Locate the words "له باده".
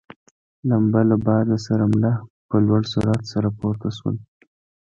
1.09-1.57